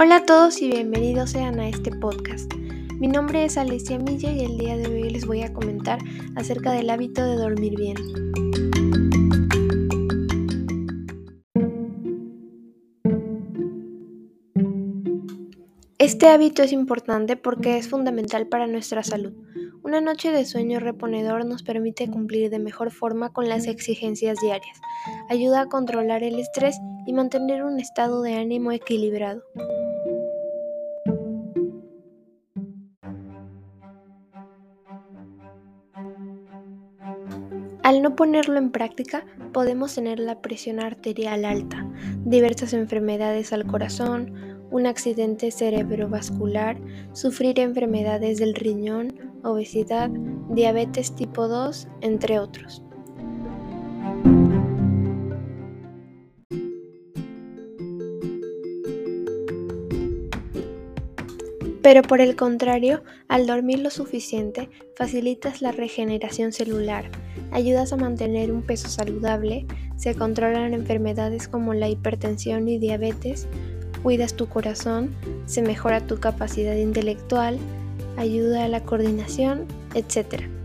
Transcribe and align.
Hola 0.00 0.18
a 0.18 0.24
todos 0.24 0.62
y 0.62 0.68
bienvenidos 0.68 1.30
sean 1.30 1.58
a 1.58 1.68
este 1.68 1.90
podcast. 1.90 2.54
Mi 3.00 3.08
nombre 3.08 3.44
es 3.44 3.58
Alicia 3.58 3.98
Milla 3.98 4.30
y 4.30 4.44
el 4.44 4.56
día 4.56 4.76
de 4.76 4.86
hoy 4.86 5.10
les 5.10 5.26
voy 5.26 5.42
a 5.42 5.52
comentar 5.52 5.98
acerca 6.36 6.70
del 6.70 6.88
hábito 6.88 7.24
de 7.24 7.34
dormir 7.34 7.74
bien. 7.76 7.96
Este 15.98 16.28
hábito 16.28 16.62
es 16.62 16.70
importante 16.70 17.36
porque 17.36 17.76
es 17.76 17.88
fundamental 17.88 18.46
para 18.46 18.68
nuestra 18.68 19.02
salud. 19.02 19.32
Una 19.82 20.00
noche 20.00 20.30
de 20.30 20.44
sueño 20.44 20.78
reponedor 20.78 21.44
nos 21.44 21.64
permite 21.64 22.08
cumplir 22.08 22.50
de 22.50 22.60
mejor 22.60 22.92
forma 22.92 23.32
con 23.32 23.48
las 23.48 23.66
exigencias 23.66 24.38
diarias, 24.40 24.78
ayuda 25.28 25.62
a 25.62 25.66
controlar 25.66 26.22
el 26.22 26.38
estrés 26.38 26.78
y 27.04 27.12
mantener 27.12 27.64
un 27.64 27.80
estado 27.80 28.22
de 28.22 28.34
ánimo 28.34 28.70
equilibrado. 28.70 29.42
Al 37.88 38.02
no 38.02 38.14
ponerlo 38.14 38.58
en 38.58 38.70
práctica, 38.70 39.24
podemos 39.54 39.94
tener 39.94 40.20
la 40.20 40.42
presión 40.42 40.78
arterial 40.78 41.46
alta, 41.46 41.86
diversas 42.22 42.74
enfermedades 42.74 43.50
al 43.54 43.66
corazón, 43.66 44.34
un 44.70 44.86
accidente 44.86 45.50
cerebrovascular, 45.50 46.76
sufrir 47.14 47.58
enfermedades 47.58 48.36
del 48.40 48.54
riñón, 48.54 49.14
obesidad, 49.42 50.10
diabetes 50.50 51.14
tipo 51.14 51.48
2, 51.48 51.88
entre 52.02 52.38
otros. 52.38 52.82
Pero 61.82 62.02
por 62.02 62.20
el 62.20 62.34
contrario, 62.34 63.02
al 63.28 63.46
dormir 63.46 63.78
lo 63.78 63.90
suficiente, 63.90 64.68
facilitas 64.96 65.62
la 65.62 65.72
regeneración 65.72 66.52
celular, 66.52 67.10
ayudas 67.52 67.92
a 67.92 67.96
mantener 67.96 68.50
un 68.50 68.62
peso 68.62 68.88
saludable, 68.88 69.66
se 69.96 70.14
controlan 70.14 70.74
enfermedades 70.74 71.48
como 71.48 71.74
la 71.74 71.88
hipertensión 71.88 72.68
y 72.68 72.78
diabetes, 72.78 73.46
cuidas 74.02 74.34
tu 74.34 74.48
corazón, 74.48 75.14
se 75.46 75.62
mejora 75.62 76.06
tu 76.06 76.18
capacidad 76.18 76.74
intelectual, 76.74 77.58
ayuda 78.16 78.64
a 78.64 78.68
la 78.68 78.82
coordinación, 78.82 79.66
etc. 79.94 80.57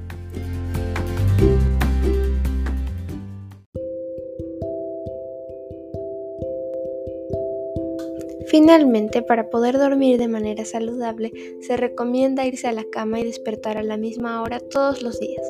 Finalmente, 8.47 9.21
para 9.21 9.49
poder 9.49 9.77
dormir 9.77 10.17
de 10.17 10.27
manera 10.27 10.65
saludable, 10.65 11.31
se 11.61 11.77
recomienda 11.77 12.45
irse 12.45 12.67
a 12.67 12.73
la 12.73 12.83
cama 12.83 13.19
y 13.19 13.23
despertar 13.23 13.77
a 13.77 13.83
la 13.83 13.97
misma 13.97 14.41
hora 14.41 14.59
todos 14.59 15.01
los 15.01 15.19
días, 15.19 15.45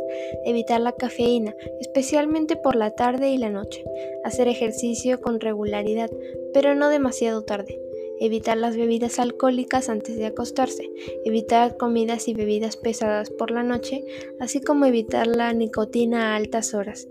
evitar 0.45 0.79
la 0.81 0.91
cafeína, 0.93 1.55
especialmente 1.81 2.55
por 2.55 2.75
la 2.75 2.91
tarde 2.91 3.29
y 3.31 3.37
la 3.37 3.49
noche, 3.49 3.83
hacer 4.23 4.47
ejercicio 4.47 5.21
con 5.21 5.39
regularidad, 5.39 6.11
pero 6.53 6.75
no 6.75 6.89
demasiado 6.89 7.43
tarde, 7.43 7.79
evitar 8.19 8.57
las 8.57 8.77
bebidas 8.77 9.19
alcohólicas 9.19 9.89
antes 9.89 10.15
de 10.17 10.27
acostarse, 10.27 10.89
evitar 11.25 11.77
comidas 11.77 12.27
y 12.27 12.33
bebidas 12.33 12.77
pesadas 12.77 13.29
por 13.29 13.51
la 13.51 13.63
noche, 13.63 14.03
así 14.39 14.61
como 14.61 14.85
evitar 14.85 15.27
la 15.27 15.51
nicotina 15.53 16.33
a 16.33 16.35
altas 16.35 16.73
horas, 16.73 17.07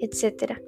etc. 0.00 0.60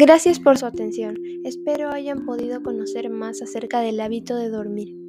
Gracias 0.00 0.40
por 0.40 0.56
su 0.56 0.64
atención. 0.64 1.18
Espero 1.44 1.90
hayan 1.90 2.24
podido 2.24 2.62
conocer 2.62 3.10
más 3.10 3.42
acerca 3.42 3.82
del 3.82 4.00
hábito 4.00 4.34
de 4.34 4.48
dormir. 4.48 4.99